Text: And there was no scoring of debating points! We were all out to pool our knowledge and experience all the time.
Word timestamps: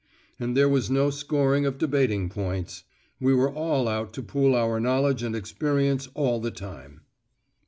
And 0.39 0.57
there 0.57 0.67
was 0.67 0.89
no 0.89 1.11
scoring 1.11 1.63
of 1.63 1.77
debating 1.77 2.27
points! 2.27 2.85
We 3.19 3.35
were 3.35 3.53
all 3.53 3.87
out 3.87 4.13
to 4.13 4.23
pool 4.23 4.55
our 4.55 4.79
knowledge 4.79 5.21
and 5.21 5.35
experience 5.35 6.09
all 6.15 6.39
the 6.39 6.49
time. 6.49 7.01